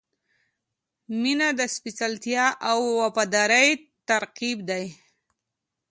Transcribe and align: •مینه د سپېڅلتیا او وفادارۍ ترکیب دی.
•مینه 1.21 1.47
د 1.59 1.61
سپېڅلتیا 1.75 2.45
او 2.69 2.79
وفادارۍ 3.01 3.69
ترکیب 4.09 4.57
دی. 4.69 4.85